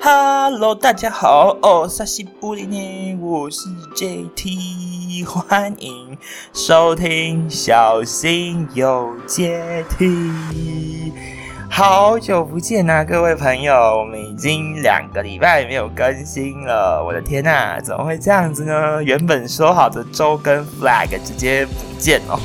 [0.00, 6.18] Hello，大家好，哦，萨西布里尼，我是 JT，欢迎
[6.52, 11.12] 收听小心有阶梯。
[11.70, 19.02] 好久不见呐，各位朋友，我们已经两个礼拜没有更新了，我的天呐，怎么会这样子呢？
[19.02, 22.38] 原本说好的周更 flag 直接不见了。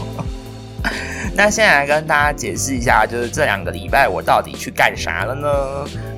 [1.40, 5.48] 那现在来跟大家解释一下，就是这两个礼拜我到底去干啥了呢？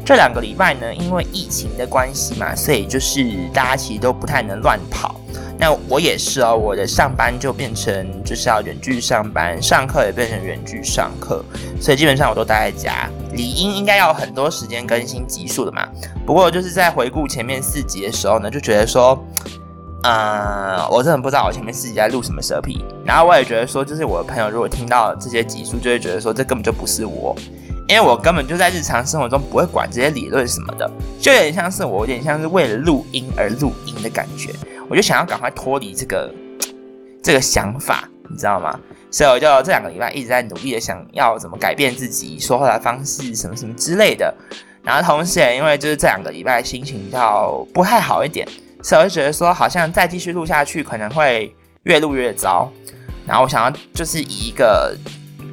[0.04, 5.22] 这两个礼拜呢，因为疫情的关系嘛，所以就是大家其实都不太能乱跑。
[5.60, 11.46] 那我也是哦，我的上班就变成就是要远距上班，上课也变成远距上课，
[11.80, 13.08] 所以基本上我都待在家。
[13.34, 15.88] 理应应该要很多时间更新集数的嘛。
[16.26, 19.24] 不过就是在回顾前面四集的时候呢，就觉得说。
[20.04, 27.36] 啊，我真的不知道我前面自己在录什么蛇皮，然后我也觉得说，就是我的朋友如果听到这些集数，就会觉得说这根本就不是我，
[27.88, 34.52] 因为我根本就在日常生活中不会管这些理论什么的，就有点像是我有点像是为了录音而录音的感觉，
[34.90, 36.34] 我就想要赶快脱离这个
[37.22, 38.80] 这个想法，你知道吗？
[39.12, 44.34] 所以我就这两个礼拜一直在努力的想要怎么改变自己说话的方式，什么什么之类的，
[44.82, 48.48] 然后同时也因为就是这两个礼拜心情比较不太好一点。
[48.84, 52.72] 所以我就觉得说，好像再继续录下去可能会越录越糟。
[53.28, 54.98] 然后我想要就是以一个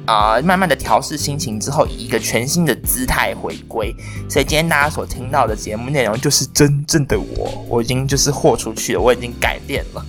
[0.05, 3.95] 啊慢慢的调试心情之后，以一个全新的姿态回归。
[4.29, 10.05] 所以今天大家所听到的节目内容就是真正的我，我已经就是豁出去了，我已经改变了。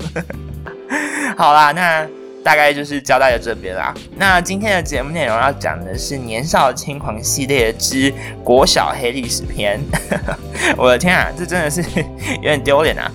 [1.36, 2.19] 好啦，那。
[2.42, 3.94] 大概就是交代在这边啦。
[4.16, 9.80] 那今天的节目内容要讲的是《年少轻狂》系列之国小黑历史篇。
[10.76, 11.82] 我的天啊，这真的是
[12.40, 13.10] 有点丢脸啊！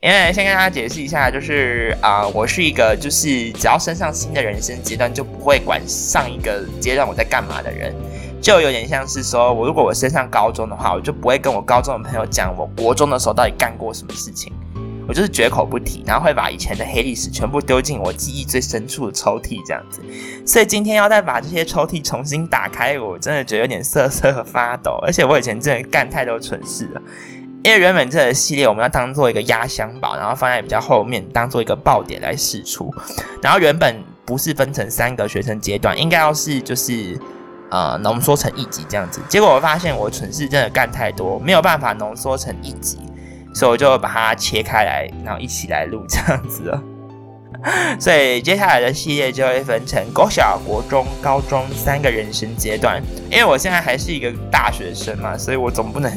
[0.00, 7.94] 因为先跟大家解释一下，就是啊，我是一个就是只要升上新的人生阶段，就不会管上一个阶段我在干嘛的人。
[8.40, 14.50] 就有点像是说，我如果我升上高中的话，我就不会跟我高中的朋友讲我国中的时候到底干过什么事情。
[15.10, 20.00] 我就是绝口不提，然后会把以前的黑历史全部丢进我记忆最深处的抽屉，这样子。
[20.46, 25.00] 所以今天要再把这些抽屉重新打开，我真的觉得有点瑟瑟发抖。
[25.02, 27.02] 而且我以前真的干太多蠢事了，
[27.64, 32.94] 因为原本这个系列我们要当做一个压箱宝，然后放在比较后面，当做一个爆点来试出。
[33.42, 37.18] 然后原本不是分成三个学生阶段，应该要是就是
[37.68, 39.20] 呃浓缩成一集这样子。
[39.28, 43.00] 结果我发现我蠢事真的干太多，没有办法浓缩成一集。
[43.52, 46.82] 所以我就把它切开来，然后一起来录这样子了。
[48.00, 53.02] 所以接下来的系列就会分成国小、国中、高中三个人生阶段。
[53.30, 56.10] 因为我现在还是一个大学生嘛，所以我总不能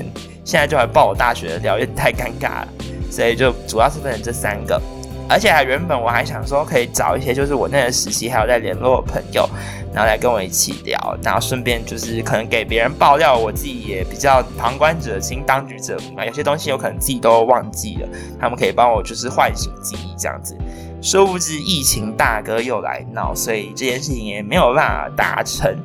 [0.46, 2.68] 现在就来报我大学的料，有点太尴尬了。
[3.12, 4.82] 所以就主要是分成这三个。
[5.30, 9.50] 而且还原本我还想说可以找一些就是我那个时期还有在联络的朋友，
[9.94, 16.26] 然后来跟我一起聊，然后顺便就是可能给别人爆料，我自己也比较旁观者清，当局者迷嘛。
[16.26, 18.08] 有些东西有可能自己都忘记了，
[18.40, 20.56] 他们可以帮我就是唤醒记忆这样子。
[21.02, 25.76] 殊不知疫情大哥又来闹，所以这件事情也没有办法达成。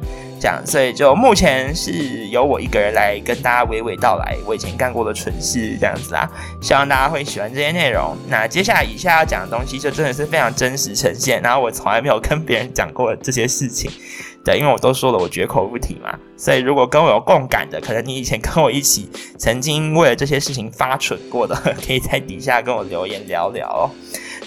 [0.41, 6.31] 这样，所以就目前是由我一个人来跟大家娓娓道来我以前干过的蠢事，这样子啦。
[6.61, 8.17] 希望大家会喜欢这些内容。
[8.29, 13.91] 那接下来以下要讲的东西，就真的是非常真实呈现，然后我从来没有跟别人讲过这些事情。
[14.45, 16.17] 对，因为我都说了，我绝口不提嘛。
[16.37, 21.55] 所以如果跟我有共感的，可能你以前跟我一起曾经为了这些事情发蠢过的，
[21.87, 23.91] 可以在底下跟我留言聊聊哦。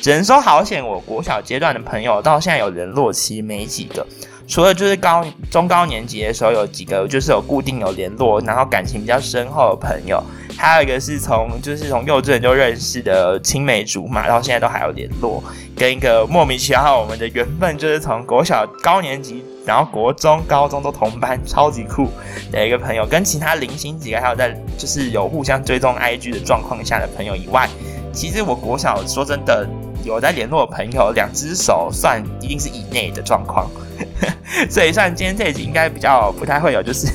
[0.02, 4.08] 只能说好险，我国小阶段的朋友到现在有联络，其实没几个。
[4.52, 10.22] 除了就是高中高年级的时候有几个就是有固定有联络，然后感情比较深厚的朋友，
[10.58, 15.42] 还有一个是从就是从幼稚园就认识的青梅竹马，到现在都还有联络。
[15.74, 22.10] 跟一个莫名其妙我们的缘分就是从国小高年级，然后国中、高中都同班，超级酷
[22.52, 23.06] 的一个朋友。
[23.06, 27.70] 跟其他零星几个还有在就是有互相追踪 IG 的状况下的朋友以外，
[28.12, 29.66] 其实我国小说真的
[30.04, 33.70] 有在联络的朋友，两只手算一定是以内的状况。
[34.70, 37.08] 所以，算今天这一集应该比较不太会有，就是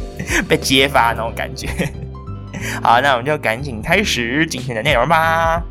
[0.48, 1.68] 被揭发那种感觉。
[2.82, 5.62] 好，那我们就赶紧开始今天的内容吧。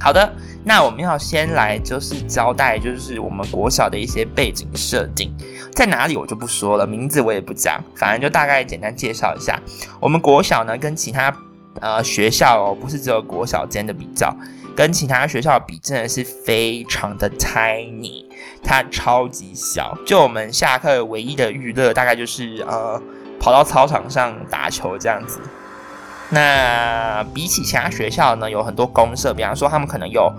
[0.00, 0.32] 好的，
[0.64, 5.32] 那我们要先来就是交代，就是我们国小的一些背景设定
[5.72, 9.60] 在哪里，我就不说了，名字我也不讲，反正就大概简单介绍一下。
[10.00, 11.34] 我们国小呢，跟其他
[11.80, 14.34] 呃学校哦，不是只有国小间的比较。
[14.74, 18.24] 跟其他学校比，真的是非常的 tiny，
[18.62, 19.96] 它超级小。
[20.06, 23.00] 就我们下课唯一的娱乐，大概就是呃
[23.38, 25.40] 跑到操场上打球这样子。
[26.30, 30.32] 那比起其他学校呢，有很多公社，比方说他们可能有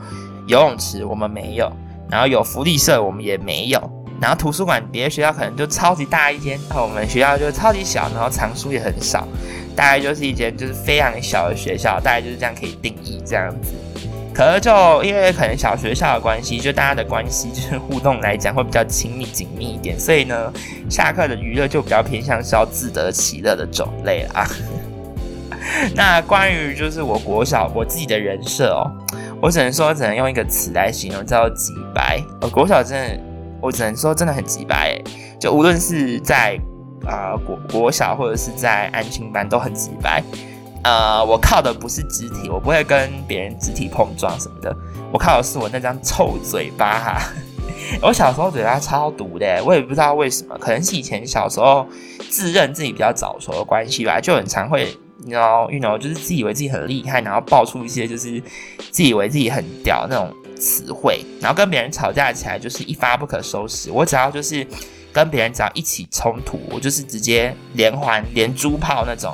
[0.48, 1.68] 游泳池，我们没有；
[2.10, 3.80] 然后有福利社，我们也没有；
[4.20, 9.28] 然后图书馆，别的学校可能就超级大一间，那我们学校就超级小，然后藏书也很少。
[9.76, 13.74] 大概就是一间就是非常小的学校，大概就是这样可以定义这样子。
[14.34, 20.52] 可是就因为可能小学校的关系，就大家的关系就是互动来讲会比较亲密紧密一点，所以呢，
[20.90, 24.48] 下课的娱乐就比较偏向是要自得其乐的种类啦。
[25.96, 28.90] 那关于就是我国小我自己的人设哦，
[29.40, 32.20] 我只能说只能用一个词来形容，叫做“极白”。
[32.42, 33.20] 我国小真的，
[33.62, 35.00] 我只能说真的很极白，
[35.40, 36.60] 就无论是在
[37.06, 40.22] 啊国国小或者是在安亲班都很极白。
[40.84, 44.76] 呃，我靠的不是肢体，我不会跟别人肢体碰撞什么的，
[45.12, 47.22] 我靠的是我那张臭嘴巴哈。
[48.02, 51.88] 我小时候嘴巴超毒的，我也不知道为什么，可能是以前小时候
[52.30, 54.94] 自认自己比较早熟的关系吧，就很常会，
[55.28, 58.42] 然后，you know，就是自以为自己很厉害，然后爆出一些就是
[58.92, 63.90] 自以为自己很屌那种词汇，然后跟别人吵架起来就是一发不可收拾。
[63.90, 64.66] 我只要就是
[65.12, 69.34] 跟别人只要一起冲突，我就是直接连环连珠炮那种。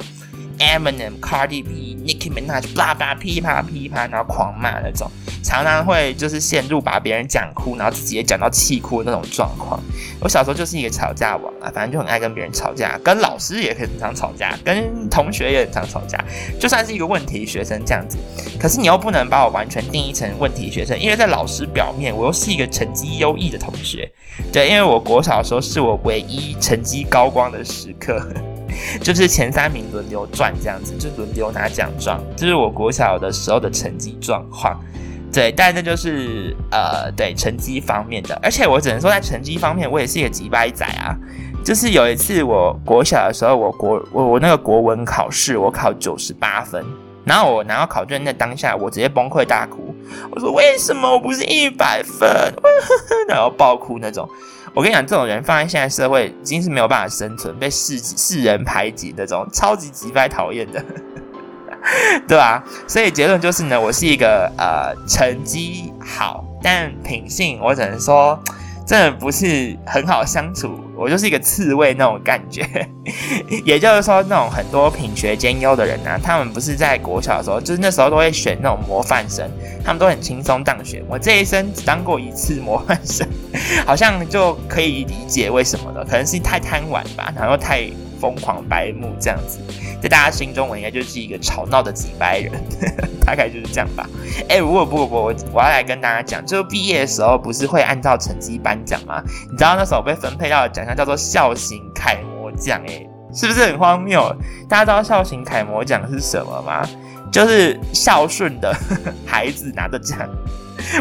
[0.60, 5.10] Eminem、Cardi B、Nicki Minaj，叭叭噼啪噼啪，然后狂骂那种，
[5.44, 9.80] 常常会就是陷入把别人讲哭，然后自己也讲到气哭的那种状况。
[10.20, 16.24] 我小时候就是一个吵架王啊，反正就很爱跟别人吵架，跟老师也很常吵架，跟同学也很常吵架，
[16.60, 18.18] 就算是一个问题学生这样子。
[18.60, 24.12] 可是你又不能把我完全定义成问题学生，因为在老师表面，我又是一个成绩优异的同学。
[24.52, 28.22] 对，因为我国小的时候是我唯一成绩高光的时刻。
[29.02, 34.80] 就是前三名轮流转这样子，就轮流拿奖状，这是我国小的时候的成绩状况。
[35.32, 38.34] 对，但这就是呃，对成绩方面的。
[38.42, 41.16] 而且我只能说，在成绩方面，我也是一个几百仔啊。
[41.64, 46.84] 就是有一次我国小的时候，我国我我那个国文考试，我考九十八分，
[47.26, 49.94] 然后我拿到考卷那当下，我直接崩溃大哭，
[50.32, 52.28] 我说为什么我不是一百分？
[53.30, 54.28] 然后爆哭那种。
[54.74, 60.84] 我跟你讲，这种人放在现在社会，已经是没有办法生存，被世世人排挤那种，超级极败讨厌的，
[62.28, 62.64] 对吧？
[62.88, 68.40] 所以结论就是呢，我是一个呃成绩好，但品性我只能说。
[68.90, 72.68] 真的不是很好相处，我就是一个刺猬那种感觉。
[73.64, 79.48] 也就是说，那种很多品学兼优的人呢，他们不是在国小的时候，就是那时候都会选那种模范生，
[79.86, 81.04] 他们都很轻松当选。
[81.08, 83.28] 我这一生只当过一次模范生，
[83.86, 87.88] 好像就可以理解为什么了，可能是太贪玩吧，然后太
[88.20, 89.60] 疯狂白目这样子。
[90.02, 92.52] 在大家心中，我应该就是一个吵闹的几百人，
[93.26, 94.08] 大概就是这样吧。
[94.48, 99.22] 哎，不过不不，我我要来跟大家讲，就毕业的时候不是会按照成绩颁奖吗？
[99.52, 104.34] 你知道那时候被分配到的奖项叫做孝行楷模奖，哎，是不是很荒谬？
[104.70, 106.88] 大家知道孝行楷模奖是什么吗？
[107.32, 108.74] 就是孝顺的
[109.26, 110.28] 孩子拿的奖。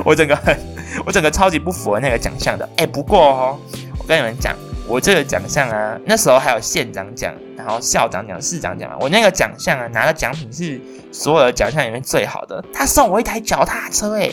[0.05, 0.59] 我整个很，
[1.07, 2.69] 我整个超级不符合那个奖项的。
[2.79, 3.59] 哎，不过哦，
[3.97, 4.57] 我跟你们讲。
[4.89, 8.97] 我这个奖项啊，那时候还有县长奖，然后校长奖、市长奖。
[8.99, 10.81] 我那个奖项啊，拿的奖品是
[11.13, 12.65] 所有的奖项里面最好的。
[12.73, 14.31] 他送我一台脚踏车，哎，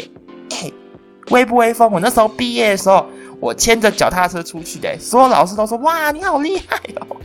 [1.32, 1.92] 威不威风？
[1.92, 3.06] 我那时候毕业的时候，
[3.42, 7.18] 我牵着脚踏车出去的，所有老师都说：“哇，你好厉害哦！”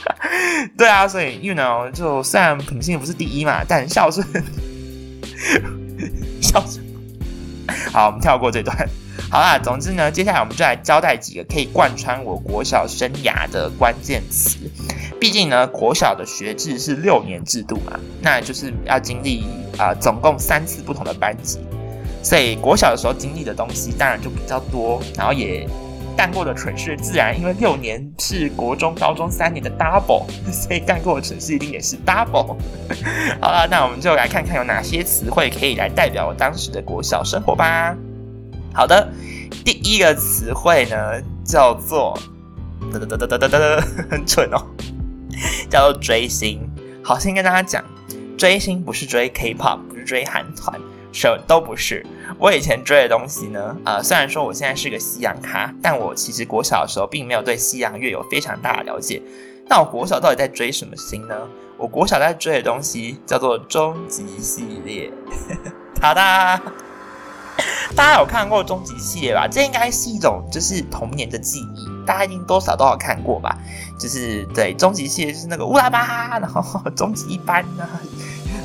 [0.78, 4.26] 对啊，所以 you know，就虽然品性不是第一嘛，但孝顺，
[6.40, 6.82] 孝顺。
[7.92, 8.74] 好，我们跳过这段。
[9.34, 14.58] 好啦，总之呢，接下来我们就来交代几个可以贯穿我国小生涯的关键词。
[15.20, 19.42] 毕竟呢，国小的学制是六年制度嘛，那就是要经历
[19.76, 21.58] 啊，总共三次不同的班级，
[22.22, 25.68] 所以国小的时候经历的东西当然就比较多，然后也
[26.16, 32.54] 干过的蠢事自然因为六年是国中、高中三年的 double， 所以干过的蠢事一定也是 double。
[33.42, 37.96] 好了，那我们就来看看有哪些词汇可以来代表我当时的国小生活吧。
[38.76, 39.08] 好的，
[39.62, 40.96] 第一个词汇呢
[41.44, 42.18] 叫做
[42.92, 44.64] 哒哒哒哒哒哒哒， 很蠢哦，
[45.68, 46.60] 叫做追星。
[47.02, 47.84] 好，先跟大家讲，
[48.38, 50.80] 追星不是追 K-pop，不是追韩团，
[51.12, 52.04] 什么都不是。
[52.38, 59.20] 我以前追的东西呢，呃，虽然说我现在是个西洋咖，但我其实国小的时候并没有对西洋乐有非常大的了解。
[59.68, 61.34] 那我国小到底在追什么星呢？
[61.76, 65.10] 我国小在追的东西叫做终极系列，
[66.00, 66.60] 好的。
[67.96, 69.46] 大家有看过终极系列吧？
[69.46, 73.56] 这应该是一种就是童年的记忆，大家一定多少都有看过吧？
[73.98, 77.86] 就是对终极系列，就是那个乌拉巴，然后终极一班啊，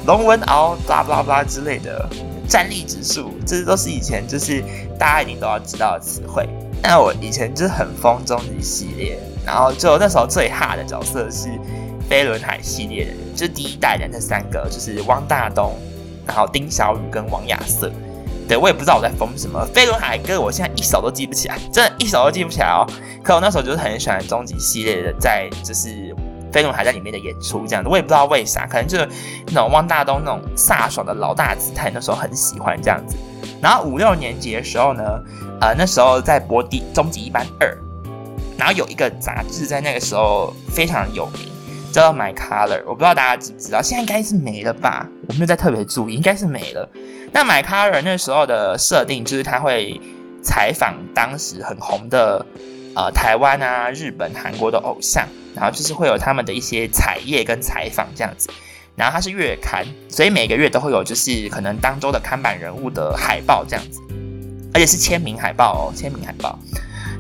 [0.08, 2.10] 龙纹鳌，巴拉巴拉之类的
[2.48, 4.64] 战力指数，这些都是以前就是
[4.98, 6.50] 大家一定都要知道的词汇。
[6.82, 11.50] 那我以前就是很疯终极系列，然后就那时候最哈的角色是
[12.10, 15.78] 飞轮海系列的，就是第一代的那三个，就是汪大东，
[16.26, 17.92] 然后丁小雨跟王亚瑟。
[18.50, 19.64] 对，我也不知道我在疯什么。
[19.68, 22.84] 飞轮海歌，我现在一首都记不起来，真的，一首都记不起来哦。
[23.24, 26.16] 可我那时候就是很喜欢终极系列的，在就是
[26.52, 29.08] 飞轮海在里面的演出，这样子我也不知道为啥，可能就是
[29.50, 33.16] 那种汪大东那种飒爽的老大姿态，那时候很喜欢这样子。
[33.62, 35.04] 然后五六年级的时候呢，
[35.62, 37.78] 呃，那时候在播第终极一班二，
[38.58, 41.49] 然后有一个杂志在那个时候非常有名，
[41.92, 45.08] 叫做《My Color》，我不知道大家知不知道，现在应该是没了吧？
[45.28, 46.90] 我没有在特别注意，应该是没了。
[47.32, 50.00] 那《My Color》那时候的设定就是他会
[50.42, 52.46] 采访当时很红的
[52.96, 58.50] 呃台湾啊、日本、韩国的偶像，然后就是会有他们的一些彩页跟采访这样子。
[58.96, 64.02] 然后它是月刊，所以每个月都会有，就是可能当周的看板人物的海报这样子，
[64.74, 66.60] 而且是签名海报哦，签名海报。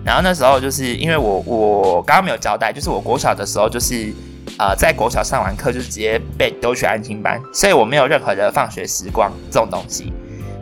[0.03, 4.13] 然后那时候就是因为我我刚刚没有交代，就是我国小的时候就是
[4.59, 10.13] 呃在国小上完课就直接被丢去安心班，所以我没有任何的放学时光这种东西，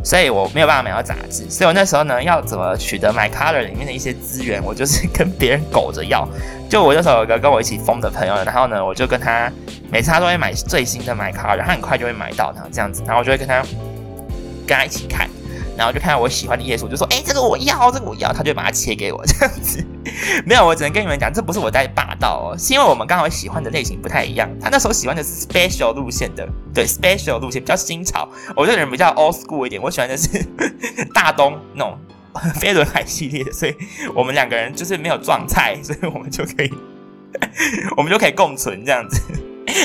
[0.03, 6.25] 所以我没有办法买到杂志，所以我那时候呢要怎么取得 My Color 里面的一些资源，我就是跟别人苟着要。
[6.69, 9.51] 就我那时候有个跟我一起疯的朋友，然后呢我就跟他。
[9.89, 13.61] 每次他都会买最新的买卡，然后很快就会买到，然后这样子，然后我就会跟他
[14.67, 15.29] 跟他一起看，
[15.77, 19.81] 然后就看到我喜欢的页数，就说：“哎，这个我要，这个我要。”他就把它切给我这样子。
[20.45, 24.49] 没有，我只能跟你们讲，这不是我在霸道哦，是因为我们刚好喜欢的类型不太一样。
[24.59, 28.27] 他那时候喜欢的是 special 路线的，对 special 路线比较新潮。
[28.55, 30.27] 我这个人比较 old school 一点，我喜欢的是
[31.13, 31.97] 大东那种
[32.59, 33.75] 飞轮海系列的，所以
[34.13, 36.71] 我们两个人就是没有撞菜，所以我们就可以
[37.95, 39.21] 我们就可以共存这样子。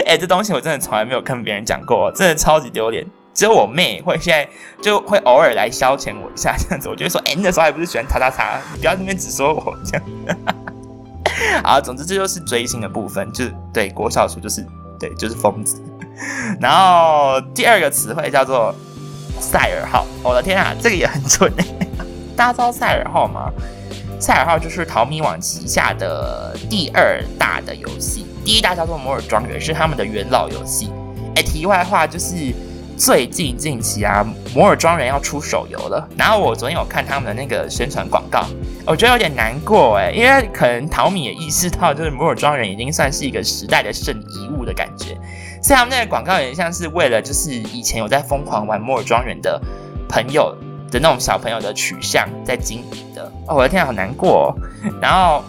[0.07, 3.07] 哎，这东西我真的从来没有跟别人讲过，真的超级丢脸。
[3.35, 4.49] 只有我妹会现在
[4.83, 6.89] 就会偶尔来消遣我一下这样子。
[6.89, 10.05] 我就会说，哎，那时候还不是喜欢叉叉叉，你不要那边只说我这样。
[11.65, 14.67] 好，总之这就是追星的部分，就是对国小时就是
[14.99, 15.81] 对就是疯子。
[16.61, 18.75] 然后第二个词汇叫做
[19.41, 21.67] 赛尔号，我的天啊，这个也很准哎。
[22.37, 23.51] 大家知道赛尔号吗？
[24.21, 28.25] 赛尔号就是淘米网旗下的第二大的游戏。
[28.45, 30.91] 第一大叫做摩尔庄园，是他们的元老游戏。
[31.35, 32.55] 哎，题外话就是，
[32.97, 36.09] 最近近期啊，摩尔庄园要出手游了。
[36.17, 38.47] 然后我昨天有看他们的那个宣传广告，
[38.87, 45.19] 我觉得有点难过哎，因为可能淘米也意识到，就是摩尔庄园已经算是一个时代的圣遗物的感觉。
[45.63, 49.61] 所以他们那个广告有点像是为了，就是以前有在疯狂玩摩尔庄园的
[50.09, 50.57] 朋友
[50.91, 53.25] 的那种小朋友的取向在经营的。
[53.47, 54.55] 哦，我的天，好难过。
[55.01, 55.43] 然后。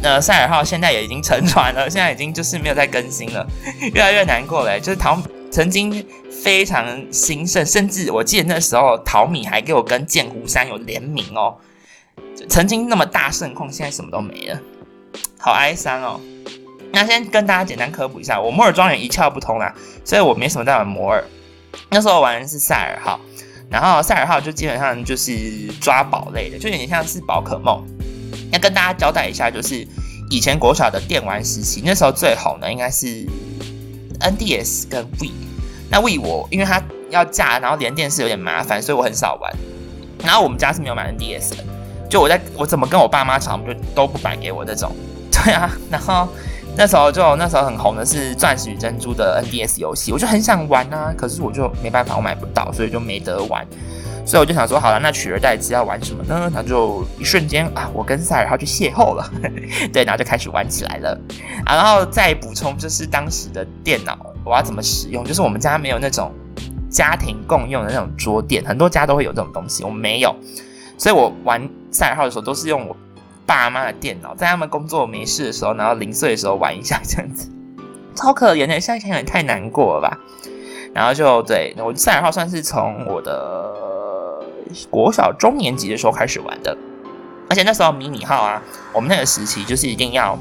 [0.00, 3.44] 那赛尔号现在也已经沉船了，现在已经就是没有再更新了，
[3.92, 4.78] 越来越难过了。
[4.78, 5.20] 就是淘
[5.50, 6.06] 曾经
[6.42, 11.56] 非常兴盛，甚至我记得那时候淘米还给我跟剑湖山有联名哦。
[12.48, 14.60] 曾经那么大盛况，现在什么都没了，
[15.38, 16.20] 好哀伤哦。
[16.92, 21.22] 那先跟大家简单科普一下，我摩尔庄园一窍不通啦，所以我没什么在玩摩尔。
[21.90, 23.20] 那时候玩的是赛尔号，
[23.70, 27.84] 然后赛尔号就基本上就是抓宝类的，就有点像是宝可梦。
[28.52, 29.86] 要跟大家交代一下，就是
[30.30, 33.26] 以前国小的电玩时期，那时候最红的应该是
[34.20, 35.30] NDS 跟 V。
[35.90, 39.52] 那为我因为它要架，然后连电视有点麻烦，所以我很少玩。
[40.24, 41.64] 然后我们家是没有买 NDS 的，
[42.10, 44.90] 就我在我怎么跟我爸妈吵，就都不买给我那种。
[45.30, 46.28] 对啊，然后
[46.76, 53.64] 那时候就那时候很红的是《钻石与珍珠》的 NDS 游戏，我就很想玩啊，可是我就没办法，我买不到，所以就没得玩。
[54.26, 56.50] 所以我就想说，好了，那取而代之要玩什么呢？
[56.52, 59.30] 那就一瞬间啊，我跟赛尔号就邂逅了，
[59.90, 61.18] 对，然后就开始玩起来了。
[61.64, 64.18] 然后再补充，就是当时的电脑
[64.48, 65.24] 我要怎么使用？
[65.24, 66.32] 就是我们家没有那种
[66.90, 70.34] 家庭共用的那种桌垫，很多家都会有这种东西，我没有。
[70.96, 72.96] 所以我玩赛尔号的时候，都是用我
[73.44, 77.50] 爸妈的电脑，在他们工作没事的时候，然后零碎的时候玩一下这样子，
[78.14, 80.18] 超可怜的，现在想想也太难过了吧。
[80.94, 83.74] 然后就对我赛尔号算是从我的。
[84.90, 86.76] 国小中年级的时候开始玩的，
[87.48, 88.62] 而且那时候迷你号啊，
[88.92, 90.38] 我们那个时期就是一定要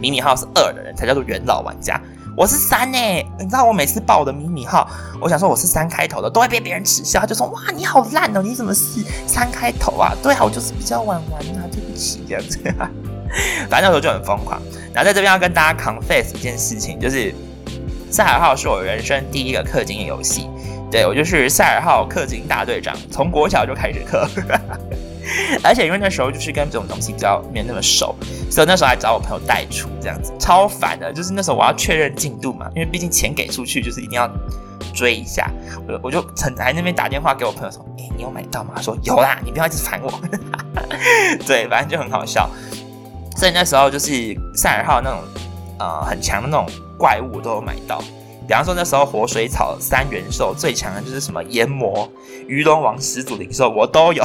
[0.00, 2.00] 迷你号是二的人才叫做元老玩家。
[2.36, 2.98] 我是三呢，
[3.38, 10.12] 你知道我每次报我的迷你号，我想说我是三开头的，都会被别人耻笑，就说哇你好烂哦，你怎么是三开头啊？
[10.20, 12.58] 对啊，我就是比较晚玩啊，对不起这样子。
[13.70, 14.60] 反正那时候就很疯狂。
[14.92, 17.32] 然后在这边要跟大家 confess 一件事情，就是
[18.10, 20.48] 赛尔号是我人生第一个氪金游戏。
[20.90, 24.28] 对我就是赛尔号氪金大队长，从国小就开始氪，
[25.62, 28.14] 而且因为那时候就是跟这种东西比较没有那么熟，
[28.50, 31.12] 所以那时候还找我朋友代出，这样子超烦的。
[31.12, 34.30] 就是那时候我要确认进度嘛，因为毕竟钱给出去就是一定要
[34.94, 35.50] 追一下，
[35.88, 40.12] 我我就曾在那边打电话给我朋友说：“哎，你有买到吗？”他说：“有啦，你不要一直烦我。
[41.46, 42.48] ”对，反正就很好笑。
[43.36, 45.20] 所以那时候就是赛尔号那种
[45.78, 46.66] 呃很强的那种
[46.96, 48.00] 怪物都有买到。
[48.46, 52.06] 比方说那时候活水草三元兽最强的就是什么炎魔、
[52.46, 54.22] 鱼龙王始祖灵兽，我都有。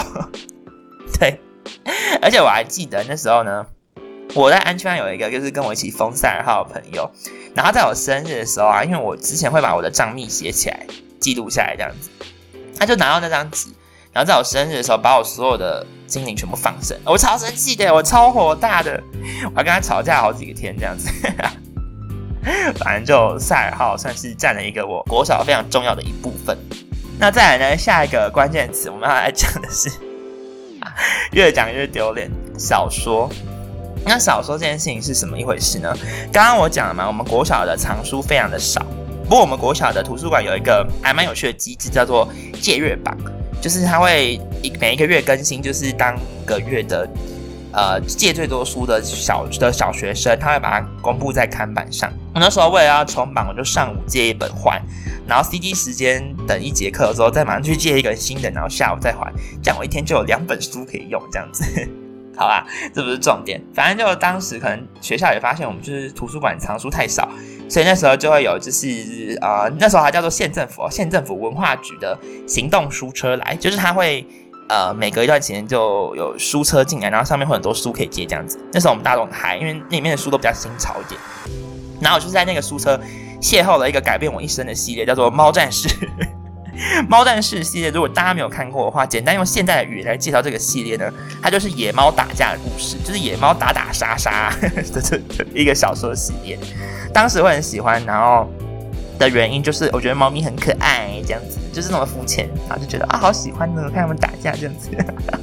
[1.18, 1.40] 对，
[2.22, 3.66] 而且我还记得那时候呢，
[4.34, 7.10] 我在安区班有一个就是跟我一起封赛尔号的朋友，
[7.56, 10.86] 然后在我生日的时候啊，因为我之前会把我的账密写起来
[11.20, 12.10] 记录下来这样子，
[12.78, 13.70] 他就拿到那张纸，
[14.14, 19.02] 然后在我生日的时候把我所有的精灵全部放生，我超生气的，我超火大的，
[19.46, 21.10] 我还跟他吵架好几个天这样子。
[22.80, 26.58] 反正就赛尔号算是占了一个我国小非常重要的一部分。
[27.20, 29.92] 那再来呢，下一个关键词我们要来讲的是，
[31.34, 32.30] 越讲越丢脸。
[32.58, 33.30] 小说，
[34.06, 35.94] 那小说这件事情是什么一回事呢？
[36.32, 38.86] 刚刚我讲了嘛，我们国小的藏书非常的少，
[39.24, 42.28] 不过我们国小的图书馆有一个还蛮有趣的机制，叫做
[42.62, 43.18] 借阅榜，
[43.62, 47.08] 就是它会一每一个月更新，就是当个月的。
[47.72, 52.12] 呃，借最多书的小的小学生，他会把它公布在看板上。
[52.34, 54.82] 我那时候为了要冲榜，我就上午借一本还，
[55.28, 61.64] 然后 C D 时间等一节课的时候再马上去借一个新的，然后下午再还，这样我一天就有两本书可以用，这样子，
[62.36, 62.66] 好吧？
[62.92, 67.30] 这不是重点，反正就当时可能学校也发现我们就是图书馆藏书太少，
[67.70, 74.26] 所以那时候就会有就是呃那时候还叫做县政府县政府文化局的行动书车来，就是他会。
[74.70, 78.60] 呃，每隔一段时间就有书车进来，然后上面会很多书可以借这样子。
[78.72, 81.20] 那时候我们大家都很嗨，因为那里面的书都比较新潮一点。
[82.00, 82.96] 然后我就是在那个书车
[83.42, 85.90] 邂逅了一个改变我一生的系列，叫做《猫战士》。
[87.10, 91.12] 猫战士系列，如果大家没有看过的话，简单用现代的语言来介绍这个系列呢，
[91.42, 95.20] 它就是野猫打架的故事，就是野猫打打杀杀的 这
[95.54, 96.58] 一个小说系列。
[97.12, 98.48] 当时会很喜欢，然后。
[99.20, 104.90] 的原因就是我觉得猫咪很可爱，这样子就是那么肤浅，然后就觉得啊好喜欢呢，看他们打架这样子。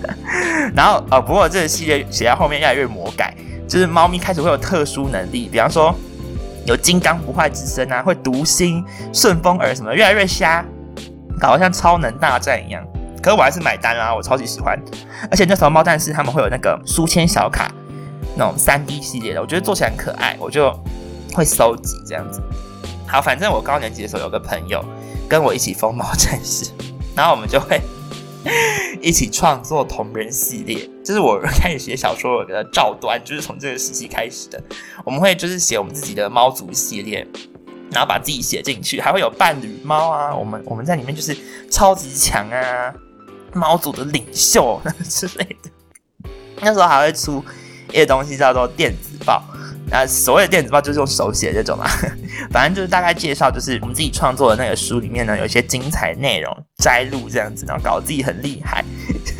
[0.74, 3.34] 然后呃，不过这个系列写到后面越来越魔改，
[3.68, 5.94] 就是猫咪开始会有特殊能力，比方说
[6.64, 10.64] 有金刚不坏之身啊，会读心、顺风耳什么，越来越瞎，
[11.38, 12.82] 搞得像超能大战一样。
[13.22, 14.78] 可是我还是买单啊，我超级喜欢。
[15.30, 17.70] 而且那时候猫战士他们会有那个书签小卡，
[18.36, 20.72] 那种三 D 系列的，我觉得做起来很可爱，我就
[21.34, 22.40] 会收集这样子。
[23.08, 24.84] 好，反正我高年级的时候有个朋友
[25.28, 26.70] 跟我一起疯猫战士，
[27.14, 27.80] 然后我们就会
[29.00, 30.88] 一起创作同人系列。
[31.04, 34.62] 就是我开始写小说的照端，就是从这个时期开始的。
[35.04, 37.26] 我们会就是写我们自己的猫族系列，
[37.92, 40.34] 然后把自己写进去，还会有伴侣猫啊。
[40.34, 41.36] 我们我们在里面就是
[41.70, 42.92] 超级强啊，
[43.54, 45.70] 猫族的领袖 之类的。
[46.60, 47.44] 那时候还会出
[47.92, 49.42] 一个东西叫做电子报。
[49.88, 51.86] 那所谓的电子报就是用手写这种嘛，
[52.50, 58.84] 反正就是大概介绍，就是我们自己创作的那个书里面呢，有一些精彩内容摘录这样子，然后搞自己很厉害，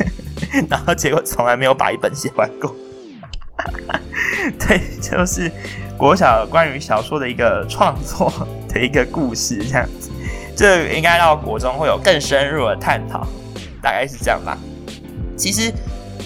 [0.69, 2.73] 然后结果从来没有把一本写完过。
[4.57, 5.51] 对，就是
[5.97, 8.31] 国小关于小说的一个创作
[8.69, 10.09] 的一个故事这样子，
[10.55, 13.27] 这应该到国中会有更深入的探讨，
[13.81, 14.57] 大概是这样吧。
[15.35, 15.73] 其实。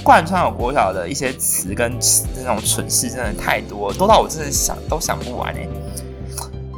[0.03, 5.67] 贯穿我国小的一些词跟词那种蠢事真的太多，多到我真的想都想不完哎。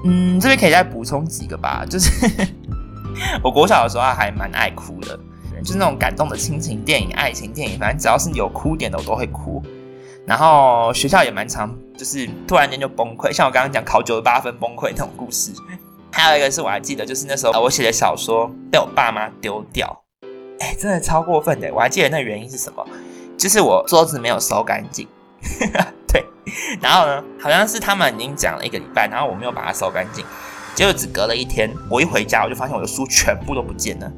[0.06, 2.10] 嗯，这边可以再补充几个吧，就是
[3.42, 5.18] 我国小的时候还蛮爱哭的，
[5.64, 9.64] 就是那种感动的亲情电影、爱情电影，反正只要是有哭点的我都会哭。
[10.26, 15.52] 然后学校也蛮常就是突然间就崩溃，像我刚刚讲考九十八分崩溃那种故事。
[16.12, 20.04] 还有一个是我还记得，就是那时候我写的小说被我爸妈丢掉，
[20.60, 21.74] 哎，真的超过分的。
[21.74, 22.86] 我还记得那原因是什么。
[23.44, 25.06] 就是我桌子没有收干净，
[26.08, 26.26] 对，
[26.80, 30.24] 然后呢，好像是他们已经讲了一个礼拜，然后我没有把它收干净，
[30.74, 34.10] 结果只隔了一天，我一回家我就发现我的书全部都不见了，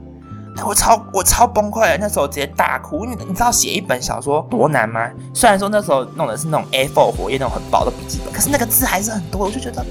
[0.63, 5.09] 我超我超崩溃，那时候直接大哭，因为你知道写一本小说多难吗？
[5.33, 9.83] 虽然说那时候弄的是那种 A4 活页那种很薄的笔记本，可是那个字还是很多，我就觉得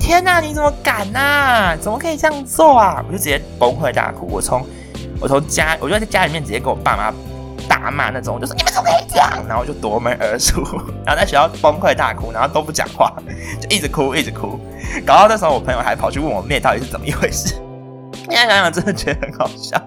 [0.00, 1.76] 天哪，你怎么敢呐？
[1.82, 3.04] 怎么可以这样做啊？
[3.06, 4.66] 我就直接崩溃大哭，我从
[5.20, 7.12] 我从家，我就在家里面直接跟我爸妈。
[7.68, 9.44] 大骂那种，就说你们怎么可以这样？
[9.48, 10.62] 然后就夺门而出，
[11.04, 13.12] 然后在学校崩溃大哭，然后都不讲话，
[13.60, 14.60] 就一直哭一直哭，
[15.04, 17.54] 搞到那时候我朋友还跑去问我妹到底是怎么一回事。
[18.30, 19.80] 现在想想真的觉得很好笑。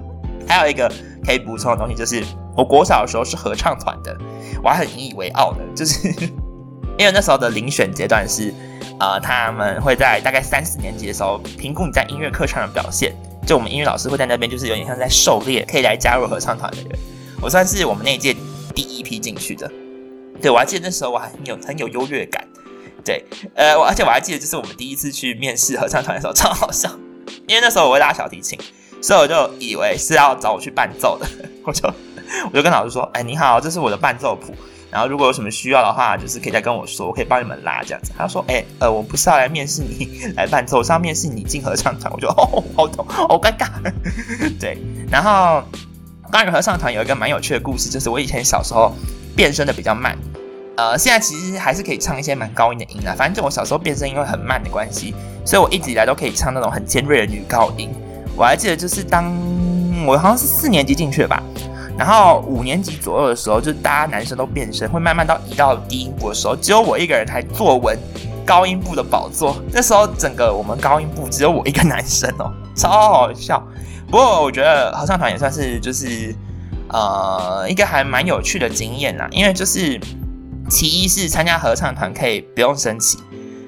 [0.47, 0.91] 还有一个
[1.25, 2.23] 可以补充的东西就是，
[2.57, 4.17] 我国小的时候是合唱团的，
[4.63, 6.09] 我还很引以为傲的，就是
[6.97, 8.53] 因为那时候的遴选阶段是，
[8.99, 16.99] 呃，他们会在大概三四年级的时候评估你在音乐课上的表现，就我们音乐老师会在那边就是有点像在狩猎可以来加入合唱团的人。
[17.41, 18.35] 我算是我们那一届
[18.75, 19.69] 第一批进去的，
[20.39, 22.47] 对我还记得那时候我还很有很有优越感，
[23.03, 23.25] 对，
[23.55, 26.87] 呃，我而且我还记得就是我们第一次去面试合唱团的时候超好笑，
[27.47, 28.59] 因为那时候我会拉小提琴，
[29.01, 31.25] 所以我就以为是要找我去伴奏的，
[31.65, 31.91] 我就
[32.51, 34.53] 我就跟老师说，哎，你好，这是我的伴奏谱，
[34.91, 38.11] 然后如果有什么需要的话，就是可以再跟我说，我可以帮你们拉这样子。
[38.15, 43.67] 他说，哎，呃，我不是要来面试你来伴奏，我是要面试你进合唱团，我就哦，好痛，好尴尬，
[44.59, 44.77] 对，
[45.09, 45.63] 然后。
[46.31, 48.93] 关于合唱团有一个蛮有趣的故事，就是我以前小时候
[49.35, 50.17] 变声的比较慢，
[50.77, 53.13] 呃，现在其实还是可以唱一些蛮高音的音啦。
[53.17, 55.13] 反正就我小时候变声因为很慢的关系，
[55.45, 57.89] 所以我一直以来都可以唱那种很尖锐的女高音。
[58.37, 59.29] 我还记得就是当
[60.07, 61.43] 我好像是四年级进去吧，
[61.97, 67.99] 然后五年级左右的时候，就是大家男生都变声，会慢慢到移到低音部的时候，只有我一个人还坐稳
[68.45, 69.61] 高音部的宝座。
[69.73, 73.61] 那时候整个我们高音部只有我一个男生哦，超好笑。
[74.11, 76.35] 不过我觉得合唱团也算是就是
[76.89, 79.97] 呃一个还蛮有趣的经验啦，因为就是
[80.69, 83.17] 其一是参加合唱团可以不用升旗。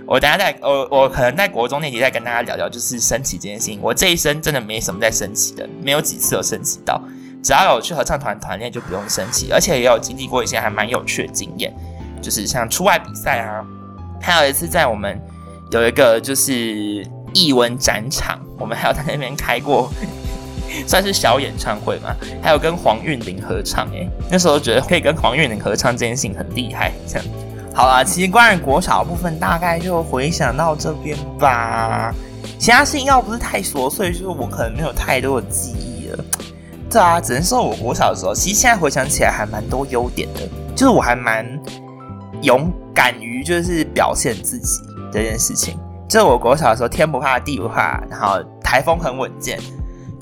[0.06, 3.80] 我等下在我我可能在国中那集再跟大家聊聊，就是升旗这件事情。
[3.82, 7.02] 我这一生真的没什么在升旗的，没有几次有升旗到。
[7.42, 11.74] 只要有去合唱团团练就不用升旗，而且也有经历过一些还蛮有趣的经验，
[12.22, 13.66] 就是像出外比赛啊，
[14.22, 15.18] 还有一次在我们
[15.72, 19.90] 有一个就是艺文展场，我们还有在那边开过。
[20.88, 26.92] 算是小演唱会嘛，还有跟黄韵玲合唱哎，那时候觉得可以跟黄韵玲合唱这件事情很厉害。
[27.08, 27.26] 这样，
[27.74, 32.14] 好啦，其实关于国小部分大概就回想到这边吧。
[32.60, 36.26] 其他事情要不是太琐碎，就是我可能没有太多的记忆了。
[36.90, 40.42] 对啊，只能说我国小的时候，其实现在回想起来还蛮多优点的，
[40.76, 41.46] 就是我还蛮
[42.42, 44.82] 勇敢于就是表现自己
[45.12, 45.78] 这件事情。
[46.08, 49.60] 就是我国小的时候，天不怕地不怕，然后台风很稳健。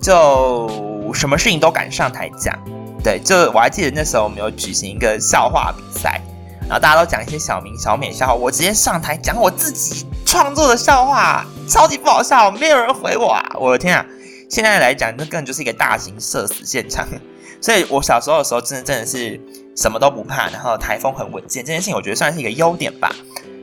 [0.02, 2.58] 就什么事情都敢上台讲，
[3.04, 6.20] 对，就我还记得那时候我们有举行一个笑话比赛，
[6.62, 13.44] 然后大家都讲一些小明小美笑话，我直接上台讲我自己创作的笑话，超级不好笑，没有人回我啊！
[13.60, 14.06] 我的天啊！
[14.50, 17.08] 现在来讲，那根本就是一个大型社死现场。
[17.62, 19.40] 所以我小时候的时候，真的真的是
[19.76, 23.14] 什么都不怕，然后台风很稳健，这件事情我觉得算是一个优点吧。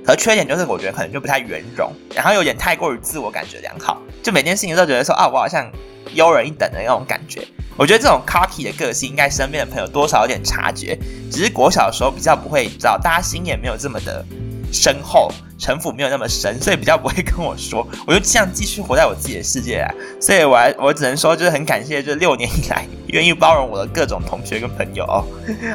[0.08, 5.70] 可缺点就是我觉得可能就不太圆融，然后有点太过于自我感觉良好，就每件事情都觉得说啊，我好像。
[6.14, 10.98] 优人一等的那种感觉，我觉得这种 cocky 的个性，应该身边的朋友多少有点察觉。
[11.30, 14.24] 只是国小的时候比较不会知道，大家心也没有这么的
[14.72, 17.86] 深厚，城府没有那么深，所以比较不会跟我说。
[18.06, 19.94] 我就这样继续活在我自己的世界啊。
[20.20, 25.24] 所以我还我只能说，就是很感谢这六年以来愿意包容我的各种同学跟朋友哦。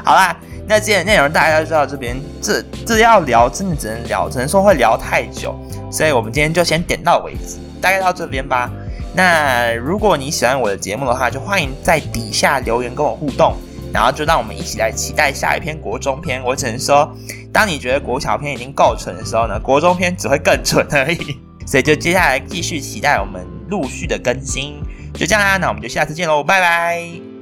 [0.04, 0.36] 好啦，
[0.68, 5.56] 那今天内容大家都知道，这边这这要聊真的只能聊，只能说会聊太久，
[5.92, 8.72] 所以我们今天就先点到为止，大概到这边吧。
[9.16, 13.56] 那如果你喜欢我的节目的话，就欢迎在底下留言跟我互动，
[13.94, 16.44] 然后就让我们一起来期待下一篇国中篇。
[16.44, 17.16] 我只能说，
[17.54, 21.38] 当你觉得国小篇已经够蠢的时候呢，国中篇只会更蠢而已。
[21.66, 24.82] 所以就接下来继续期待我们陆续的更新。
[25.14, 27.33] 就这样啦，那我们就下次见喽，拜拜。